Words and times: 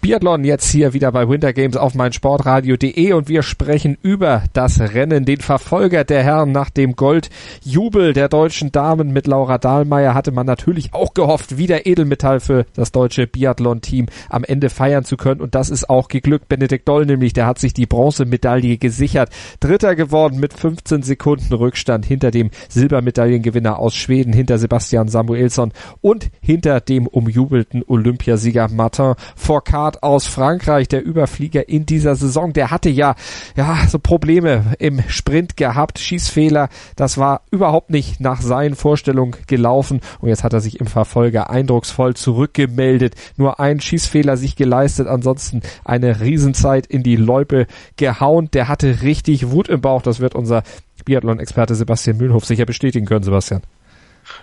Biathlon 0.00 0.44
jetzt 0.44 0.70
hier 0.70 0.94
wieder 0.94 1.12
bei 1.12 1.28
Winter 1.28 1.52
Games 1.52 1.76
auf 1.76 1.94
meinsportradio.de 1.94 3.12
und 3.12 3.28
wir 3.28 3.42
sprechen 3.42 3.98
über 4.00 4.44
das 4.54 4.80
Rennen, 4.80 5.26
den 5.26 5.40
Verfolger 5.40 6.04
der 6.04 6.22
Herren 6.22 6.52
nach 6.52 6.70
dem 6.70 6.96
Goldjubel 6.96 8.14
der 8.14 8.30
deutschen 8.30 8.72
Damen 8.72 9.12
mit 9.12 9.26
Laura 9.26 9.58
Dahlmeier 9.58 10.14
hatte 10.14 10.32
man 10.32 10.46
natürlich 10.46 10.94
auch 10.94 11.12
gehofft, 11.12 11.58
wieder 11.58 11.84
Edelmetall 11.84 12.40
für 12.40 12.64
das 12.74 12.92
deutsche 12.92 13.26
Biathlon-Team 13.26 14.06
am 14.30 14.42
Ende 14.42 14.70
feiern 14.70 15.04
zu 15.04 15.18
können 15.18 15.42
und 15.42 15.54
das 15.54 15.68
ist 15.68 15.90
auch 15.90 16.08
geglückt. 16.08 16.48
Benedikt 16.48 16.88
Doll 16.88 17.04
nämlich, 17.04 17.34
der 17.34 17.44
hat 17.44 17.58
sich 17.58 17.74
die 17.74 17.84
Bronzemedaille 17.84 18.78
gesichert. 18.78 19.28
Dritter 19.60 19.96
geworden 19.96 20.40
mit 20.40 20.54
15 20.54 21.02
Sekunden 21.02 21.52
Rückstand 21.52 22.06
hinter 22.06 22.30
dem 22.30 22.50
Silbermedaillengewinner 22.70 23.78
aus 23.78 23.94
Schweden, 23.94 24.32
hinter 24.32 24.56
Sebastian 24.56 25.08
Samuelsson 25.08 25.72
und 26.00 26.30
hinter 26.40 26.80
dem 26.80 27.06
umjubelten 27.06 27.84
Olympiasieger 27.86 28.68
Martin 28.70 29.12
Fourcade 29.36 29.89
Start 29.90 30.02
aus 30.04 30.26
Frankreich, 30.28 30.86
der 30.86 31.04
Überflieger 31.04 31.68
in 31.68 31.84
dieser 31.84 32.14
Saison, 32.14 32.52
der 32.52 32.70
hatte 32.70 32.88
ja, 32.88 33.16
ja, 33.56 33.76
so 33.88 33.98
Probleme 33.98 34.76
im 34.78 35.02
Sprint 35.08 35.56
gehabt, 35.56 35.98
Schießfehler, 35.98 36.68
das 36.94 37.18
war 37.18 37.42
überhaupt 37.50 37.90
nicht 37.90 38.20
nach 38.20 38.40
seinen 38.40 38.76
Vorstellungen 38.76 39.34
gelaufen. 39.48 40.00
Und 40.20 40.28
jetzt 40.28 40.44
hat 40.44 40.52
er 40.52 40.60
sich 40.60 40.78
im 40.78 40.86
Verfolger 40.86 41.50
eindrucksvoll 41.50 42.14
zurückgemeldet, 42.14 43.16
nur 43.36 43.58
ein 43.58 43.80
Schießfehler 43.80 44.36
sich 44.36 44.54
geleistet, 44.54 45.08
ansonsten 45.08 45.60
eine 45.84 46.20
Riesenzeit 46.20 46.86
in 46.86 47.02
die 47.02 47.16
Loipe 47.16 47.66
gehauen, 47.96 48.48
der 48.52 48.68
hatte 48.68 49.02
richtig 49.02 49.50
Wut 49.50 49.68
im 49.68 49.80
Bauch, 49.80 50.02
das 50.02 50.20
wird 50.20 50.36
unser 50.36 50.62
Biathlon-Experte 51.04 51.74
Sebastian 51.74 52.18
Mühlenhof 52.18 52.44
sicher 52.44 52.66
bestätigen 52.66 53.06
können, 53.06 53.24
Sebastian. 53.24 53.62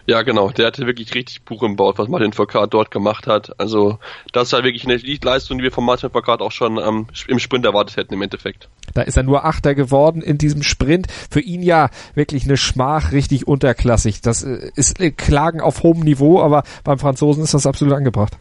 Ja, 0.06 0.22
genau. 0.22 0.50
Der 0.50 0.68
hatte 0.68 0.86
wirklich 0.86 1.14
richtig 1.14 1.44
Buch 1.44 1.64
im 1.64 1.76
Bauch, 1.76 1.98
was 1.98 2.08
Martin 2.08 2.34
Foucault 2.34 2.74
dort 2.74 2.92
gemacht 2.92 3.28
hat. 3.28 3.60
Also, 3.60 4.00
das 4.34 4.48
ist 4.48 4.54
halt 4.54 4.64
wirklich 4.64 4.86
eine 4.86 4.98
Leistung, 5.24 5.58
die 5.58 5.64
wir 5.64 5.72
von 5.72 5.86
Martin 5.86 6.10
Foucault 6.10 6.42
auch 6.42 6.52
schon 6.52 6.78
ähm, 6.78 7.08
im 7.28 7.40
Sprint 7.40 7.66
erwartet 7.66 7.98
hätten 7.98 8.14
im 8.14 8.22
Endeffekt. 8.22 8.70
Da 8.94 9.02
ist 9.02 9.18
er 9.18 9.24
nur 9.24 9.46
Achter 9.46 9.76
geworden 9.76 10.22
in 10.22 10.38
diesem 10.38 10.64
Sprint. 10.64 11.08
Für 11.30 11.42
ihn 11.42 11.62
ja 11.62 11.90
wirklich 12.16 12.46
eine 12.46 12.58
Schmach, 12.58 13.12
richtig 13.12 13.48
unterklassig. 13.48 14.22
Das 14.22 14.44
äh, 14.44 14.72
ist 14.76 15.00
äh, 15.00 15.12
Klagen 15.12 15.62
auf 15.62 15.84
hohem 15.84 16.02
Niveau, 16.02 16.42
aber 16.42 16.64
beim 16.84 17.00
Franzosen 17.00 17.44
ist 17.44 17.54
das 17.54 17.66
absolut 17.66 17.94
angebracht. 17.94 18.38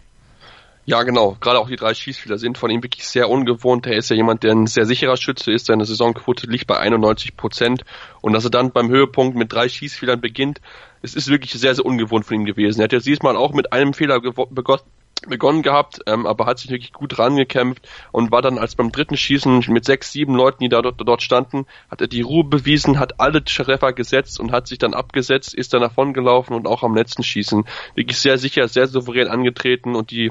Ja, 0.88 1.02
genau. 1.02 1.36
Gerade 1.40 1.58
auch 1.58 1.68
die 1.68 1.74
drei 1.74 1.94
Schießfehler 1.94 2.38
sind 2.38 2.58
von 2.58 2.70
ihm 2.70 2.80
wirklich 2.80 3.08
sehr 3.08 3.28
ungewohnt. 3.28 3.86
Er 3.88 3.96
ist 3.96 4.08
ja 4.08 4.14
jemand, 4.14 4.44
der 4.44 4.52
ein 4.52 4.68
sehr 4.68 4.86
sicherer 4.86 5.16
Schütze 5.16 5.50
ist. 5.50 5.66
Seine 5.66 5.84
Saisonquote 5.84 6.46
liegt 6.46 6.68
bei 6.68 6.78
91 6.78 7.36
Prozent. 7.36 7.82
Und 8.20 8.34
dass 8.34 8.44
er 8.44 8.50
dann 8.50 8.70
beim 8.70 8.88
Höhepunkt 8.88 9.36
mit 9.36 9.52
drei 9.52 9.68
Schießfehlern 9.68 10.20
beginnt, 10.20 10.60
es 11.02 11.16
ist 11.16 11.28
wirklich 11.28 11.52
sehr, 11.52 11.74
sehr 11.74 11.84
ungewohnt 11.84 12.24
von 12.24 12.36
ihm 12.36 12.44
gewesen. 12.44 12.80
Er 12.80 12.84
hat 12.84 12.92
jetzt 12.92 13.06
diesmal 13.06 13.36
auch 13.36 13.52
mit 13.52 13.72
einem 13.72 13.94
Fehler 13.94 14.20
begonnen 15.26 15.62
gehabt, 15.62 16.02
ähm, 16.06 16.24
aber 16.24 16.46
hat 16.46 16.60
sich 16.60 16.70
wirklich 16.70 16.92
gut 16.92 17.18
rangekämpft 17.18 17.88
und 18.12 18.30
war 18.30 18.42
dann 18.42 18.56
als 18.56 18.76
beim 18.76 18.92
dritten 18.92 19.16
Schießen 19.16 19.64
mit 19.68 19.84
sechs, 19.84 20.12
sieben 20.12 20.36
Leuten, 20.36 20.62
die 20.62 20.68
da 20.68 20.82
dort, 20.82 21.00
dort 21.04 21.22
standen, 21.22 21.66
hat 21.90 22.00
er 22.00 22.06
die 22.06 22.20
Ruhe 22.20 22.44
bewiesen, 22.44 23.00
hat 23.00 23.18
alle 23.18 23.42
Treffer 23.42 23.92
gesetzt 23.92 24.38
und 24.38 24.52
hat 24.52 24.68
sich 24.68 24.78
dann 24.78 24.94
abgesetzt, 24.94 25.52
ist 25.52 25.74
dann 25.74 25.80
davon 25.80 26.12
gelaufen 26.12 26.54
und 26.54 26.68
auch 26.68 26.84
am 26.84 26.94
letzten 26.94 27.24
Schießen 27.24 27.64
wirklich 27.96 28.18
sehr 28.18 28.38
sicher, 28.38 28.68
sehr 28.68 28.86
souverän 28.86 29.26
angetreten 29.26 29.96
und 29.96 30.12
die 30.12 30.30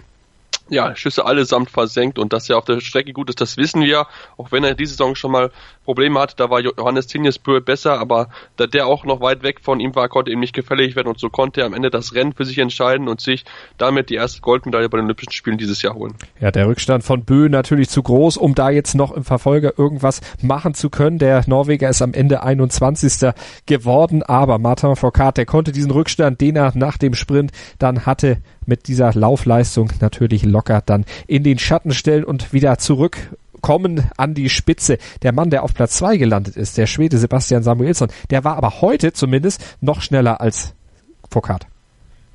ja, 0.70 0.96
Schüsse 0.96 1.26
allesamt 1.26 1.70
versenkt 1.70 2.18
und 2.18 2.34
dass 2.34 2.50
er 2.50 2.58
auf 2.58 2.66
der 2.66 2.80
Strecke 2.80 3.14
gut 3.14 3.30
ist, 3.30 3.40
das 3.42 3.58
wissen 3.58 3.84
wir. 3.84 4.08
Auch 4.38 4.52
wenn 4.52 4.64
er 4.64 4.74
diese 4.74 4.92
Saison 4.92 5.16
schon 5.16 5.32
mal 5.32 5.52
Probleme 5.84 6.20
hatte, 6.20 6.36
da 6.36 6.50
war 6.50 6.60
Johannes 6.60 7.08
Tinjesbö 7.08 7.62
besser, 7.62 8.00
aber 8.00 8.30
da 8.58 8.66
der 8.66 8.88
auch 8.88 9.06
noch 9.06 9.22
weit 9.22 9.44
weg 9.44 9.60
von 9.62 9.80
ihm 9.80 9.96
war, 9.96 10.10
konnte 10.10 10.32
ihm 10.32 10.40
nicht 10.40 10.54
gefällig 10.54 10.96
werden 10.96 11.08
und 11.08 11.20
so 11.20 11.30
konnte 11.30 11.62
er 11.62 11.68
am 11.68 11.74
Ende 11.74 11.92
das 11.92 12.16
Rennen 12.16 12.34
für 12.34 12.46
sich 12.46 12.58
entscheiden 12.58 13.08
und 13.08 13.22
sich 13.22 13.46
damit 13.78 14.10
die 14.10 14.16
erste 14.16 14.42
Goldmedaille 14.42 14.90
bei 14.90 14.98
den 14.98 15.06
Olympischen 15.06 15.32
Spielen 15.32 15.58
dieses 15.58 15.82
Jahr 15.82 15.94
holen. 15.94 16.16
Ja, 16.40 16.52
der 16.52 16.68
Rückstand 16.68 17.04
von 17.04 17.24
Bö 17.24 17.48
natürlich 17.50 17.90
zu 17.90 18.02
groß, 18.02 18.38
um 18.38 18.56
da 18.56 18.72
jetzt 18.72 18.96
noch 18.96 19.12
im 19.12 19.24
Verfolger 19.24 19.74
irgendwas 19.78 20.22
machen 20.42 20.74
zu 20.74 20.90
können. 20.90 21.20
Der 21.20 21.44
Norweger 21.46 21.90
ist 21.90 22.02
am 22.02 22.14
Ende 22.14 22.42
21. 22.42 23.32
geworden, 23.68 24.24
aber 24.24 24.58
Martin 24.58 24.96
Foucault, 24.96 25.38
der 25.38 25.46
konnte 25.46 25.72
diesen 25.72 25.92
Rückstand, 25.92 26.42
den 26.42 26.56
er 26.56 26.72
nach 26.76 26.98
dem 26.98 27.14
Sprint 27.14 27.52
dann 27.78 28.06
hatte, 28.06 28.38
mit 28.66 28.88
dieser 28.88 29.14
Laufleistung 29.14 29.92
natürlich 30.02 30.44
locker 30.44 30.82
dann 30.86 31.06
in 31.28 31.44
den 31.44 31.60
Schatten 31.60 31.94
stellen 31.94 32.24
und 32.24 32.54
wieder 32.54 32.78
zurückkommen 32.78 34.10
an 34.18 34.34
die 34.34 34.50
Spitze. 34.50 34.98
Der 35.22 35.32
Mann, 35.32 35.50
der 35.50 35.64
auf 35.64 35.74
Platz 35.74 35.98
zwei 35.98 36.18
gelandet 36.18 36.56
ist, 36.56 36.78
der 36.78 36.88
Schwede 36.88 37.18
Sebastian 37.18 37.64
Samuelsson, 37.64 38.10
der 38.30 38.44
war 38.44 38.58
aber 38.58 38.82
heute 38.82 39.14
zumindest 39.14 39.78
noch 39.82 40.02
schneller 40.02 40.42
als 40.42 40.74
Foucault. 41.30 41.68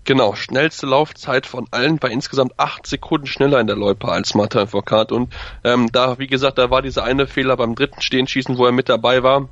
Genau, 0.04 0.34
schnellste 0.34 0.86
Laufzeit 0.86 1.46
von 1.46 1.66
allen 1.70 1.98
bei 1.98 2.08
insgesamt 2.08 2.58
acht 2.58 2.86
Sekunden 2.86 3.26
schneller 3.26 3.60
in 3.60 3.66
der 3.66 3.76
Loipe 3.76 4.08
als 4.08 4.34
Martin 4.34 4.66
Foucault. 4.66 5.12
Und 5.12 5.32
ähm, 5.62 5.90
da, 5.92 6.18
wie 6.18 6.26
gesagt, 6.26 6.58
da 6.58 6.70
war 6.70 6.82
dieser 6.82 7.04
eine 7.04 7.26
Fehler 7.26 7.56
beim 7.56 7.74
dritten 7.74 8.00
Stehenschießen, 8.00 8.56
wo 8.56 8.64
er 8.64 8.72
mit 8.72 8.88
dabei 8.88 9.22
war 9.22 9.48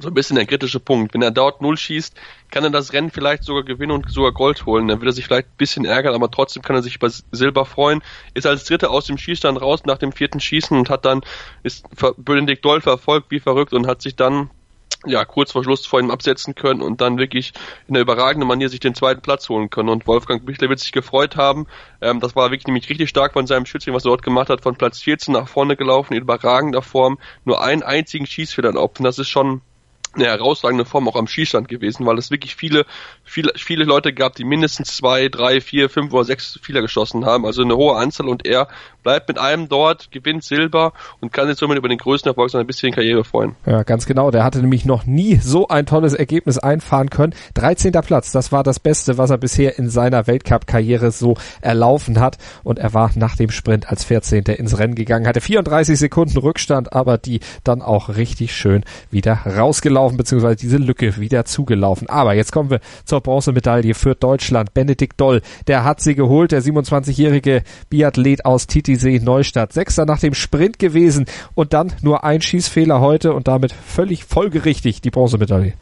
so 0.00 0.08
ein 0.08 0.14
bisschen 0.14 0.36
der 0.36 0.46
kritische 0.46 0.80
Punkt. 0.80 1.14
Wenn 1.14 1.22
er 1.22 1.30
dort 1.30 1.60
null 1.60 1.76
schießt, 1.76 2.14
kann 2.50 2.64
er 2.64 2.70
das 2.70 2.92
Rennen 2.92 3.10
vielleicht 3.10 3.44
sogar 3.44 3.62
gewinnen 3.62 3.92
und 3.92 4.10
sogar 4.10 4.32
Gold 4.32 4.64
holen. 4.66 4.88
Dann 4.88 5.00
wird 5.00 5.10
er 5.10 5.14
sich 5.14 5.26
vielleicht 5.26 5.48
ein 5.48 5.56
bisschen 5.58 5.84
ärgern, 5.84 6.14
aber 6.14 6.30
trotzdem 6.30 6.62
kann 6.62 6.76
er 6.76 6.82
sich 6.82 6.96
über 6.96 7.10
Silber 7.10 7.64
freuen. 7.64 8.02
Ist 8.34 8.46
als 8.46 8.64
Dritter 8.64 8.90
aus 8.90 9.06
dem 9.06 9.18
Schießstand 9.18 9.60
raus 9.60 9.82
nach 9.84 9.98
dem 9.98 10.12
vierten 10.12 10.40
Schießen 10.40 10.76
und 10.76 10.90
hat 10.90 11.04
dann, 11.04 11.22
ist 11.62 11.86
Benedikt 12.16 12.64
Doll 12.64 12.80
verfolgt 12.80 13.30
wie 13.30 13.40
verrückt 13.40 13.72
und 13.72 13.86
hat 13.86 14.02
sich 14.02 14.16
dann 14.16 14.50
ja, 15.04 15.24
kurz 15.24 15.52
vor 15.52 15.64
Schluss 15.64 15.84
vor 15.84 16.00
ihm 16.00 16.10
absetzen 16.10 16.54
können 16.54 16.80
und 16.80 17.00
dann 17.00 17.18
wirklich 17.18 17.52
in 17.88 17.94
einer 17.94 18.02
überragenden 18.02 18.46
Manier 18.46 18.68
sich 18.68 18.80
den 18.80 18.94
zweiten 18.94 19.20
Platz 19.20 19.48
holen 19.48 19.68
können. 19.68 19.88
Und 19.88 20.06
Wolfgang 20.06 20.46
Bichler 20.46 20.68
wird 20.68 20.78
sich 20.78 20.92
gefreut 20.92 21.36
haben. 21.36 21.66
Ähm, 22.00 22.20
das 22.20 22.36
war 22.36 22.50
wirklich 22.50 22.66
nämlich 22.66 22.88
richtig 22.88 23.08
stark 23.08 23.32
von 23.32 23.46
seinem 23.46 23.66
Schützling, 23.66 23.94
was 23.94 24.04
er 24.04 24.10
dort 24.10 24.22
gemacht 24.22 24.48
hat, 24.48 24.62
von 24.62 24.76
Platz 24.76 25.00
14 25.00 25.34
nach 25.34 25.48
vorne 25.48 25.76
gelaufen, 25.76 26.14
in 26.14 26.22
überragender 26.22 26.82
Form, 26.82 27.18
nur 27.44 27.62
einen 27.62 27.82
einzigen 27.82 28.26
Schießfehler. 28.26 28.80
Und 28.80 29.00
das 29.00 29.18
ist 29.18 29.28
schon 29.28 29.60
eine 30.14 30.26
herausragende 30.26 30.84
Form 30.84 31.08
auch 31.08 31.16
am 31.16 31.26
Skistand 31.26 31.68
gewesen, 31.68 32.04
weil 32.06 32.18
es 32.18 32.30
wirklich 32.30 32.54
viele, 32.54 32.84
viele, 33.24 33.52
viele 33.56 33.84
Leute 33.84 34.12
gab, 34.12 34.34
die 34.34 34.44
mindestens 34.44 34.96
zwei, 34.96 35.28
drei, 35.28 35.60
vier, 35.60 35.88
fünf 35.88 36.12
oder 36.12 36.24
sechs 36.24 36.58
Fehler 36.62 36.82
geschossen 36.82 37.24
haben, 37.24 37.46
also 37.46 37.62
eine 37.62 37.76
hohe 37.76 37.96
Anzahl 37.96 38.28
und 38.28 38.46
er 38.46 38.68
bleibt 39.02 39.28
mit 39.28 39.38
einem 39.38 39.68
dort, 39.68 40.12
gewinnt 40.12 40.44
Silber 40.44 40.92
und 41.20 41.32
kann 41.32 41.48
sich 41.48 41.56
somit 41.56 41.78
über 41.78 41.88
den 41.88 41.98
größten 41.98 42.30
Erfolg 42.30 42.50
seiner 42.50 42.64
bisherigen 42.64 42.94
Karriere 42.94 43.24
freuen. 43.24 43.56
Ja, 43.66 43.82
ganz 43.82 44.06
genau. 44.06 44.30
Der 44.30 44.44
hatte 44.44 44.60
nämlich 44.60 44.84
noch 44.84 45.06
nie 45.06 45.36
so 45.36 45.68
ein 45.68 45.86
tolles 45.86 46.14
Ergebnis 46.14 46.58
einfahren 46.58 47.10
können. 47.10 47.34
13. 47.54 47.92
Platz, 47.92 48.32
das 48.32 48.52
war 48.52 48.62
das 48.62 48.78
Beste, 48.78 49.18
was 49.18 49.30
er 49.30 49.38
bisher 49.38 49.78
in 49.78 49.90
seiner 49.90 50.26
Weltcup-Karriere 50.26 51.10
so 51.10 51.36
erlaufen 51.60 52.20
hat 52.20 52.38
und 52.62 52.78
er 52.78 52.94
war 52.94 53.10
nach 53.14 53.36
dem 53.36 53.50
Sprint 53.50 53.88
als 53.88 54.04
14. 54.04 54.44
ins 54.44 54.78
Rennen 54.78 54.94
gegangen, 54.94 55.26
hatte 55.26 55.40
34 55.40 55.98
Sekunden 55.98 56.38
Rückstand, 56.38 56.92
aber 56.92 57.18
die 57.18 57.40
dann 57.64 57.82
auch 57.82 58.10
richtig 58.10 58.54
schön 58.54 58.84
wieder 59.10 59.34
rausgelaufen 59.46 60.01
zugelaufen, 60.02 60.16
beziehungsweise 60.16 60.56
diese 60.56 60.76
Lücke 60.78 61.16
wieder 61.18 61.44
zugelaufen. 61.44 62.08
Aber 62.08 62.34
jetzt 62.34 62.52
kommen 62.52 62.70
wir 62.70 62.80
zur 63.04 63.20
Bronzemedaille 63.20 63.94
für 63.94 64.14
Deutschland. 64.14 64.74
Benedikt 64.74 65.20
Doll, 65.20 65.42
der 65.66 65.84
hat 65.84 66.00
sie 66.00 66.14
geholt, 66.14 66.52
der 66.52 66.62
27-jährige 66.62 67.62
Biathlet 67.88 68.44
aus 68.44 68.66
Titisee 68.66 69.20
Neustadt. 69.20 69.72
Sechster 69.72 70.04
nach 70.04 70.18
dem 70.18 70.34
Sprint 70.34 70.78
gewesen 70.78 71.26
und 71.54 71.72
dann 71.72 71.92
nur 72.02 72.24
ein 72.24 72.40
Schießfehler 72.40 73.00
heute 73.00 73.32
und 73.32 73.48
damit 73.48 73.72
völlig 73.72 74.24
folgerichtig 74.24 75.00
die 75.00 75.10
Bronzemedaille. 75.10 75.74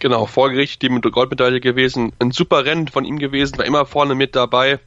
Genau, 0.00 0.26
folgerichtig 0.26 0.90
die 0.90 1.10
Goldmedaille 1.10 1.60
gewesen. 1.60 2.12
Ein 2.18 2.30
super 2.30 2.64
Rennen 2.64 2.88
von 2.88 3.04
ihm 3.04 3.18
gewesen, 3.18 3.58
war 3.58 3.64
immer 3.64 3.86
vorne 3.86 4.14
mit 4.14 4.34
dabei 4.34 4.80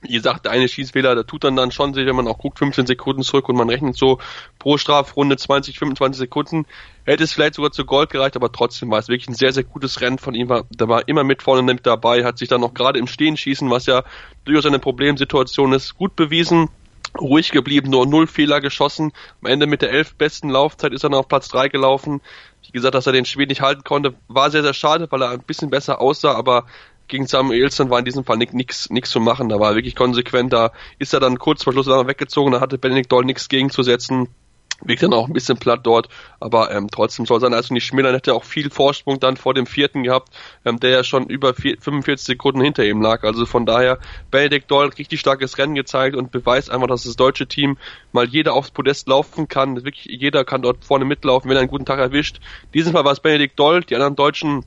wie 0.00 0.12
gesagt, 0.12 0.44
der 0.44 0.52
eine 0.52 0.68
Schießfehler, 0.68 1.14
da 1.14 1.22
tut 1.22 1.44
dann 1.44 1.56
dann 1.56 1.70
schon 1.70 1.94
sich, 1.94 2.06
wenn 2.06 2.16
man 2.16 2.26
auch 2.26 2.38
guckt, 2.38 2.58
15 2.58 2.86
Sekunden 2.86 3.22
zurück 3.22 3.48
und 3.48 3.56
man 3.56 3.70
rechnet 3.70 3.96
so 3.96 4.18
pro 4.58 4.78
Strafrunde 4.78 5.36
20, 5.36 5.78
25 5.78 6.18
Sekunden, 6.18 6.66
hätte 7.04 7.24
es 7.24 7.32
vielleicht 7.32 7.54
sogar 7.54 7.70
zu 7.70 7.84
Gold 7.84 8.10
gereicht, 8.10 8.36
aber 8.36 8.50
trotzdem 8.50 8.90
war 8.90 8.98
es 8.98 9.08
wirklich 9.08 9.28
ein 9.28 9.34
sehr, 9.34 9.52
sehr 9.52 9.64
gutes 9.64 10.00
Rennen 10.00 10.18
von 10.18 10.34
ihm, 10.34 10.48
war, 10.48 10.64
da 10.70 10.88
war 10.88 11.06
immer 11.08 11.24
mit 11.24 11.42
vorne 11.42 11.62
mit 11.62 11.86
dabei, 11.86 12.24
hat 12.24 12.38
sich 12.38 12.48
dann 12.48 12.60
noch 12.60 12.74
gerade 12.74 12.98
im 12.98 13.06
Stehen 13.06 13.36
schießen, 13.36 13.70
was 13.70 13.86
ja 13.86 14.02
durchaus 14.44 14.66
eine 14.66 14.78
Problemsituation 14.78 15.72
ist, 15.72 15.96
gut 15.96 16.16
bewiesen, 16.16 16.68
ruhig 17.20 17.50
geblieben, 17.50 17.90
nur 17.90 18.06
null 18.06 18.26
Fehler 18.26 18.60
geschossen, 18.60 19.12
am 19.42 19.50
Ende 19.50 19.66
mit 19.66 19.82
der 19.82 19.90
elf 19.90 20.14
besten 20.14 20.48
Laufzeit 20.48 20.92
ist 20.92 21.04
er 21.04 21.10
dann 21.10 21.18
auf 21.18 21.28
Platz 21.28 21.48
drei 21.48 21.68
gelaufen, 21.68 22.20
wie 22.66 22.72
gesagt, 22.72 22.94
dass 22.94 23.06
er 23.06 23.12
den 23.12 23.26
Schweden 23.26 23.50
nicht 23.50 23.60
halten 23.60 23.84
konnte, 23.84 24.14
war 24.28 24.50
sehr, 24.50 24.62
sehr 24.62 24.74
schade, 24.74 25.06
weil 25.10 25.22
er 25.22 25.30
ein 25.30 25.42
bisschen 25.42 25.70
besser 25.70 26.00
aussah, 26.00 26.34
aber 26.34 26.66
gegen 27.12 27.26
Samuelson 27.26 27.90
war 27.90 27.98
in 27.98 28.04
diesem 28.04 28.24
Fall 28.24 28.38
nichts 28.38 28.88
zu 28.88 29.20
machen. 29.20 29.50
Da 29.50 29.60
war 29.60 29.70
er 29.70 29.76
wirklich 29.76 29.94
konsequent. 29.94 30.52
Da 30.52 30.72
ist 30.98 31.12
er 31.12 31.20
dann 31.20 31.38
kurz 31.38 31.62
vor 31.62 31.72
Schluss 31.72 31.86
weggezogen. 31.86 32.52
Da 32.52 32.60
hatte 32.60 32.78
Benedikt 32.78 33.12
Doll 33.12 33.24
nichts 33.24 33.48
gegenzusetzen 33.48 34.28
wirkt 34.84 35.02
dann 35.02 35.12
auch 35.12 35.26
ein 35.26 35.32
bisschen 35.32 35.58
platt 35.58 35.80
dort, 35.84 36.08
aber 36.40 36.72
ähm, 36.72 36.88
trotzdem 36.90 37.26
soll 37.26 37.40
sein 37.40 37.54
also 37.54 37.72
nicht 37.72 37.84
schmälern, 37.84 38.14
hätte 38.14 38.34
auch 38.34 38.44
viel 38.44 38.70
Vorsprung 38.70 39.20
dann 39.20 39.36
vor 39.36 39.54
dem 39.54 39.66
vierten 39.66 40.02
gehabt, 40.02 40.32
ähm, 40.64 40.80
der 40.80 40.90
ja 40.90 41.04
schon 41.04 41.26
über 41.28 41.54
vier, 41.54 41.76
45 41.80 42.26
Sekunden 42.26 42.60
hinter 42.60 42.84
ihm 42.84 43.00
lag. 43.00 43.22
Also 43.22 43.46
von 43.46 43.66
daher, 43.66 43.98
Benedikt 44.30 44.70
Doll 44.70 44.88
richtig 44.88 45.20
starkes 45.20 45.58
Rennen 45.58 45.74
gezeigt 45.74 46.16
und 46.16 46.32
beweist 46.32 46.70
einfach, 46.70 46.88
dass 46.88 47.04
das 47.04 47.16
deutsche 47.16 47.46
Team 47.46 47.78
mal 48.12 48.26
jeder 48.26 48.54
aufs 48.54 48.70
Podest 48.70 49.08
laufen 49.08 49.48
kann. 49.48 49.84
Wirklich 49.84 50.06
jeder 50.06 50.44
kann 50.44 50.62
dort 50.62 50.84
vorne 50.84 51.04
mitlaufen, 51.04 51.48
wenn 51.48 51.56
er 51.56 51.60
einen 51.60 51.70
guten 51.70 51.86
Tag 51.86 52.00
erwischt. 52.00 52.40
Diesen 52.74 52.92
Fall 52.92 53.04
war 53.04 53.12
es 53.12 53.20
Benedikt 53.20 53.58
Doll, 53.58 53.82
die 53.82 53.94
anderen 53.94 54.16
Deutschen 54.16 54.64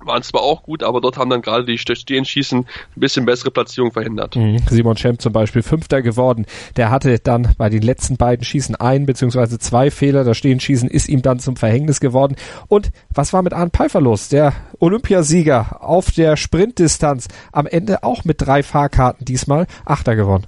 waren 0.00 0.22
zwar 0.22 0.42
auch 0.42 0.62
gut, 0.62 0.82
aber 0.82 1.00
dort 1.00 1.16
haben 1.16 1.30
dann 1.30 1.42
gerade 1.42 1.64
die 1.64 1.78
Stehenschießen 1.78 2.60
ein 2.60 3.00
bisschen 3.00 3.24
bessere 3.24 3.50
Platzierung 3.50 3.92
verhindert. 3.92 4.36
Mhm. 4.36 4.58
Simon 4.68 4.96
Schemp 4.96 5.20
zum 5.20 5.32
Beispiel 5.32 5.62
Fünfter 5.62 6.02
geworden. 6.02 6.46
Der 6.76 6.90
hatte 6.90 7.18
dann 7.18 7.54
bei 7.58 7.68
den 7.68 7.82
letzten 7.82 8.16
beiden 8.16 8.44
Schießen 8.44 8.76
ein 8.76 9.06
beziehungsweise 9.06 9.58
zwei 9.58 9.90
Fehler. 9.90 10.24
Das 10.24 10.36
Stehenschießen 10.36 10.88
ist 10.88 11.08
ihm 11.08 11.22
dann 11.22 11.38
zum 11.38 11.56
Verhängnis 11.56 12.00
geworden. 12.00 12.36
Und 12.68 12.90
was 13.12 13.32
war 13.32 13.42
mit 13.42 13.52
Arndt 13.52 13.74
Pfeiffer 13.74 14.00
los? 14.00 14.28
Der 14.28 14.52
Olympiasieger 14.78 15.78
auf 15.80 16.10
der 16.10 16.36
Sprintdistanz 16.36 17.28
am 17.52 17.66
Ende 17.66 18.02
auch 18.02 18.24
mit 18.24 18.40
drei 18.40 18.62
Fahrkarten 18.62 19.24
diesmal 19.24 19.66
Achter 19.84 20.16
geworden. 20.16 20.46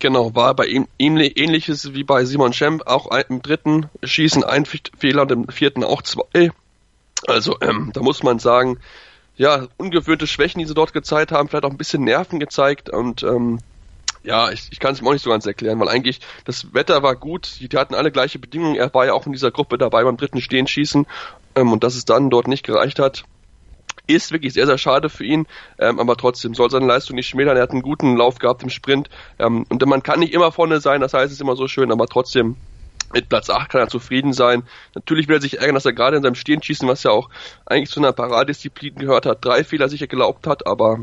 Genau, 0.00 0.34
war 0.34 0.54
bei 0.54 0.66
ihm 0.66 0.86
ähnliches 0.98 1.94
wie 1.94 2.04
bei 2.04 2.24
Simon 2.24 2.52
Schemp, 2.52 2.86
auch 2.86 3.10
im 3.28 3.40
dritten 3.40 3.86
Schießen 4.02 4.44
ein 4.44 4.66
Fehler 4.66 5.22
und 5.22 5.32
im 5.32 5.48
vierten 5.48 5.84
auch 5.84 6.02
zwei. 6.02 6.50
Also 7.26 7.56
ähm, 7.60 7.90
da 7.94 8.02
muss 8.02 8.22
man 8.22 8.38
sagen, 8.38 8.78
ja, 9.36 9.66
ungewöhnte 9.76 10.26
Schwächen, 10.26 10.60
die 10.60 10.66
sie 10.66 10.74
dort 10.74 10.92
gezeigt 10.92 11.32
haben, 11.32 11.48
vielleicht 11.48 11.64
auch 11.64 11.70
ein 11.70 11.76
bisschen 11.78 12.04
Nerven 12.04 12.38
gezeigt 12.38 12.90
und 12.90 13.22
ähm, 13.22 13.60
ja, 14.22 14.50
ich, 14.50 14.68
ich 14.70 14.80
kann 14.80 14.92
es 14.92 15.02
mir 15.02 15.08
auch 15.08 15.12
nicht 15.12 15.22
so 15.22 15.30
ganz 15.30 15.44
erklären, 15.44 15.78
weil 15.80 15.88
eigentlich 15.88 16.20
das 16.44 16.72
Wetter 16.72 17.02
war 17.02 17.14
gut, 17.14 17.56
die, 17.60 17.68
die 17.68 17.76
hatten 17.76 17.94
alle 17.94 18.10
gleiche 18.10 18.38
Bedingungen, 18.38 18.76
er 18.76 18.92
war 18.94 19.06
ja 19.06 19.12
auch 19.12 19.26
in 19.26 19.32
dieser 19.32 19.50
Gruppe 19.50 19.76
dabei 19.76 20.02
beim 20.04 20.16
dritten 20.16 20.40
Stehenschießen 20.40 21.06
ähm, 21.56 21.72
und 21.72 21.84
dass 21.84 21.94
es 21.94 22.04
dann 22.04 22.30
dort 22.30 22.48
nicht 22.48 22.64
gereicht 22.64 22.98
hat, 22.98 23.24
ist 24.06 24.32
wirklich 24.32 24.52
sehr, 24.52 24.66
sehr 24.66 24.78
schade 24.78 25.08
für 25.08 25.24
ihn, 25.24 25.46
ähm, 25.78 25.98
aber 25.98 26.16
trotzdem 26.16 26.54
soll 26.54 26.70
seine 26.70 26.86
Leistung 26.86 27.16
nicht 27.16 27.28
schmälern, 27.28 27.56
er 27.56 27.62
hat 27.62 27.72
einen 27.72 27.82
guten 27.82 28.16
Lauf 28.16 28.38
gehabt 28.38 28.62
im 28.62 28.70
Sprint 28.70 29.10
ähm, 29.38 29.66
und 29.68 29.84
man 29.86 30.02
kann 30.02 30.20
nicht 30.20 30.32
immer 30.32 30.52
vorne 30.52 30.80
sein, 30.80 31.00
das 31.00 31.12
heißt 31.12 31.26
es 31.26 31.32
ist 31.32 31.40
immer 31.40 31.56
so 31.56 31.68
schön, 31.68 31.92
aber 31.92 32.06
trotzdem 32.06 32.56
mit 33.12 33.28
Platz 33.28 33.50
8 33.50 33.70
kann 33.70 33.80
er 33.80 33.88
zufrieden 33.88 34.32
sein. 34.32 34.62
Natürlich 34.94 35.28
will 35.28 35.36
er 35.36 35.40
sich 35.40 35.58
ärgern, 35.58 35.74
dass 35.74 35.84
er 35.84 35.92
gerade 35.92 36.16
in 36.16 36.22
seinem 36.22 36.34
Stehenschießen, 36.34 36.88
was 36.88 37.02
ja 37.02 37.10
auch 37.10 37.28
eigentlich 37.66 37.90
zu 37.90 38.00
einer 38.00 38.12
Paradisziplin 38.12 38.94
gehört 38.96 39.26
hat, 39.26 39.44
drei 39.44 39.64
Fehler 39.64 39.88
sicher 39.88 40.06
geglaubt 40.06 40.46
hat, 40.46 40.66
aber 40.66 41.00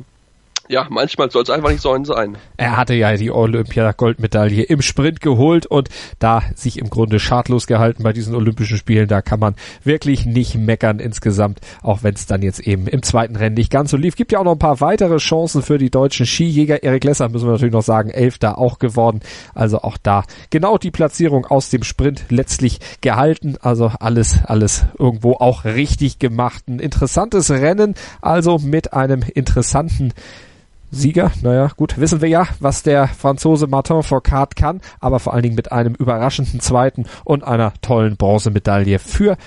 ja, 0.70 0.88
manchmal 0.90 1.30
soll 1.32 1.44
es 1.44 1.50
einfach 1.50 1.70
nicht 1.70 1.82
so 1.82 1.92
sein. 2.04 2.38
Er 2.58 2.78
hatte 2.78 2.94
ja 2.94 3.16
die 3.16 3.32
Olympia-Goldmedaille 3.32 4.64
im 4.64 4.82
Sprint 4.82 5.20
geholt 5.20 5.66
und 5.66 5.90
da 6.20 6.44
sich 6.56 6.78
im 6.80 6.90
Grunde 6.90 7.20
schadlos 7.20 7.68
gehalten 7.68 8.04
bei 8.04 8.14
diesen 8.14 8.36
Olympischen 8.36 8.78
Spielen. 8.78 9.08
Da 9.08 9.22
kann 9.22 9.40
man 9.40 9.56
wirklich 9.84 10.26
nicht 10.26 10.56
meckern 10.56 11.00
insgesamt, 11.00 11.60
auch 11.82 12.04
wenn 12.04 12.14
es 12.14 12.26
dann 12.26 12.42
jetzt 12.42 12.60
eben 12.60 12.88
im 12.88 13.04
zweiten 13.04 13.36
Rennen 13.36 13.56
nicht 13.56 13.72
ganz 13.72 13.92
so 13.92 13.98
lief. 13.98 14.16
Gibt 14.16 14.32
ja 14.32 14.40
auch 14.40 14.44
noch 14.44 14.54
ein 14.54 14.60
paar 14.60 14.80
weitere 14.82 15.18
Chancen 15.18 15.62
für 15.62 15.78
die 15.78 15.90
deutschen 15.90 16.26
Skijäger. 16.26 16.84
Erik 16.84 17.04
Lesser 17.04 17.30
müssen 17.30 17.48
wir 17.48 17.54
natürlich 17.54 17.74
noch 17.74 17.84
sagen, 17.84 18.10
Elfter 18.10 18.58
auch 18.58 18.80
geworden. 18.80 19.22
Also 19.54 19.82
auch 19.82 19.98
da 20.02 20.24
genau 20.50 20.78
die 20.78 20.92
Platzierung 20.92 21.46
aus 21.46 21.70
dem 21.70 21.84
Sprint 21.84 22.26
letztlich 22.30 22.80
gehalten. 23.02 23.58
Also 23.62 23.92
alles, 24.00 24.40
alles 24.46 24.86
irgendwo 24.98 25.34
auch 25.34 25.66
richtig 25.66 26.20
gemacht. 26.20 26.64
Ein 26.68 26.80
interessantes 26.80 27.52
Rennen, 27.52 27.96
also 28.22 28.58
mit 28.60 28.94
einem 28.94 29.22
interessanten 29.22 30.14
Sieger. 30.92 31.32
Naja, 31.42 31.72
gut, 31.76 31.98
wissen 32.00 32.22
wir 32.22 32.30
ja, 32.30 32.48
was 32.60 32.84
der 32.84 33.08
Franzose 33.08 33.68
Martin 33.68 34.04
Fourcade 34.04 34.56
kann, 34.56 34.82
aber 35.00 35.20
vor 35.20 35.34
allen 35.34 35.44
Dingen 35.44 35.56
mit 35.56 35.72
einem 35.72 35.96
überraschenden 35.96 36.60
zweiten 36.60 37.06
und 37.24 37.44
einer 37.44 37.74
tollen 37.82 38.18
Bronzemedaille 38.18 39.00
für 39.00 39.38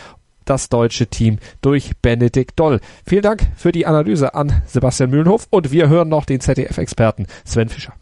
das 0.44 0.68
deutsche 0.68 1.06
Team 1.06 1.38
durch 1.60 1.92
Benedikt 2.02 2.58
Doll. 2.58 2.80
Vielen 3.06 3.22
Dank 3.22 3.46
für 3.56 3.72
die 3.72 3.86
Analyse 3.86 4.34
an 4.34 4.62
Sebastian 4.66 5.10
Mühlenhof 5.10 5.46
und 5.50 5.70
wir 5.70 5.88
hören 5.88 6.08
noch 6.08 6.24
den 6.24 6.40
ZDF-Experten 6.40 7.26
Sven 7.44 7.68
Fischer. 7.68 7.94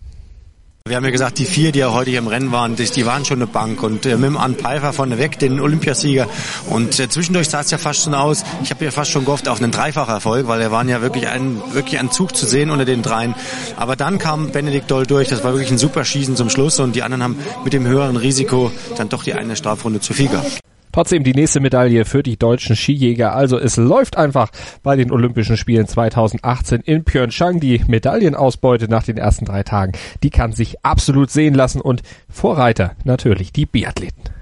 Wir 0.88 0.96
haben 0.96 1.05
ja 1.05 1.11
gesagt, 1.11 1.38
die 1.38 1.44
vier, 1.44 1.70
die 1.70 1.79
ja 1.79 1.93
heute 1.93 2.11
hier 2.11 2.19
im 2.19 2.26
Rennen 2.26 2.50
waren, 2.50 2.75
die, 2.75 3.06
waren 3.06 3.25
schon 3.25 3.38
eine 3.38 3.46
Bank. 3.46 3.82
Und 3.84 4.05
äh, 4.05 4.17
mit 4.17 4.25
dem 4.25 4.37
Arndt 4.37 4.61
Pfeiffer 4.61 4.93
vorneweg, 4.93 5.38
den 5.38 5.61
Olympiasieger. 5.61 6.26
Und 6.69 6.99
äh, 6.99 7.08
zwischendurch 7.08 7.49
sah 7.49 7.61
es 7.61 7.70
ja 7.70 7.79
fast 7.79 8.02
schon 8.02 8.14
aus. 8.14 8.44
Ich 8.64 8.70
habe 8.70 8.84
ja 8.84 8.90
fast 8.90 9.11
schon 9.12 9.25
gehofft 9.25 9.49
auf 9.49 9.62
einen 9.62 9.70
Dreifacherfolg, 9.70 10.49
weil 10.49 10.61
er 10.61 10.73
waren 10.73 10.88
ja 10.88 11.00
wirklich 11.00 11.29
ein, 11.29 11.62
wirklich 11.73 12.00
ein 12.00 12.11
Zug 12.11 12.34
zu 12.34 12.46
sehen 12.46 12.69
unter 12.69 12.84
den 12.84 13.02
dreien. 13.02 13.37
Aber 13.76 13.94
dann 13.94 14.19
kam 14.19 14.50
Benedikt 14.50 14.90
Doll 14.90 15.06
durch. 15.06 15.29
Das 15.29 15.44
war 15.44 15.52
wirklich 15.52 15.70
ein 15.70 15.79
super 15.79 16.05
Schießen 16.05 16.34
zum 16.34 16.50
Schluss. 16.50 16.81
Und 16.81 16.96
die 16.96 17.02
anderen 17.02 17.23
haben 17.23 17.38
mit 17.64 17.73
dem 17.73 17.87
höheren 17.87 18.17
Risiko 18.17 18.73
dann 18.96 19.08
doch 19.08 19.23
die 19.23 19.34
eine 19.34 19.55
Strafrunde 19.55 20.00
zu 20.00 20.12
viel 20.14 20.29
gehabt. 20.29 20.62
Trotzdem 20.92 21.24
die 21.24 21.32
nächste 21.32 21.60
Medaille 21.60 22.04
für 22.04 22.22
die 22.22 22.36
deutschen 22.36 22.76
Skijäger. 22.76 23.34
Also 23.34 23.58
es 23.58 23.76
läuft 23.76 24.16
einfach 24.16 24.50
bei 24.82 24.94
den 24.94 25.10
Olympischen 25.10 25.56
Spielen 25.56 25.86
2018 25.86 26.82
in 26.82 27.04
Pyeongchang. 27.04 27.60
Die 27.60 27.82
Medaillenausbeute 27.86 28.88
nach 28.88 29.02
den 29.02 29.16
ersten 29.16 29.46
drei 29.46 29.62
Tagen, 29.62 29.92
die 30.22 30.30
kann 30.30 30.52
sich 30.52 30.84
absolut 30.84 31.30
sehen 31.30 31.54
lassen 31.54 31.80
und 31.80 32.02
Vorreiter 32.28 32.92
natürlich 33.04 33.52
die 33.52 33.66
Biathleten. 33.66 34.41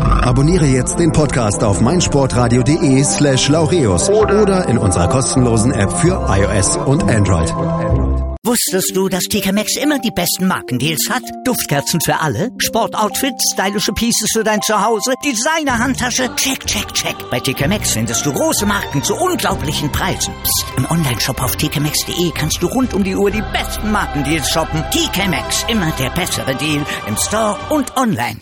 Abonniere 0.21 0.65
jetzt 0.65 0.99
den 0.99 1.11
Podcast 1.11 1.63
auf 1.63 1.81
meinsportradio.de 1.81 3.03
slash 3.03 3.49
laureus 3.49 4.07
oder 4.09 4.67
in 4.69 4.77
unserer 4.77 5.09
kostenlosen 5.09 5.71
App 5.73 5.91
für 5.93 6.25
iOS 6.29 6.77
und 6.77 7.03
Android. 7.03 7.51
Wusstest 8.43 8.95
du, 8.95 9.07
dass 9.07 9.23
TK 9.23 9.51
Maxx 9.51 9.77
immer 9.77 9.99
die 9.99 10.11
besten 10.11 10.47
Markendeals 10.47 11.07
hat? 11.09 11.23
Duftkerzen 11.43 12.01
für 12.01 12.19
alle, 12.19 12.49
Sportoutfits, 12.57 13.53
stylische 13.53 13.93
Pieces 13.93 14.29
für 14.33 14.43
dein 14.43 14.61
Zuhause, 14.61 15.13
Designer-Handtasche, 15.23 16.35
check, 16.35 16.65
check, 16.65 16.93
check. 16.93 17.15
Bei 17.29 17.39
TK 17.39 17.67
Maxx 17.67 17.91
findest 17.91 18.25
du 18.25 18.33
große 18.33 18.65
Marken 18.65 19.03
zu 19.03 19.15
unglaublichen 19.15 19.91
Preisen. 19.91 20.33
Psst. 20.43 20.65
im 20.77 20.89
Onlineshop 20.89 21.41
auf 21.41 21.55
tkmaxx.de 21.55 22.31
kannst 22.35 22.61
du 22.61 22.67
rund 22.67 22.93
um 22.93 23.03
die 23.03 23.15
Uhr 23.15 23.31
die 23.31 23.43
besten 23.53 23.91
Markendeals 23.91 24.49
shoppen. 24.49 24.83
TK 24.91 25.27
Maxx, 25.29 25.65
immer 25.67 25.91
der 25.99 26.09
bessere 26.11 26.55
Deal 26.55 26.85
im 27.07 27.17
Store 27.17 27.57
und 27.69 27.95
online. 27.97 28.37